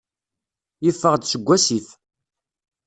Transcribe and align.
Yeffeɣ-d 0.85 1.23
seg 1.27 1.41
wasif. 1.47 1.87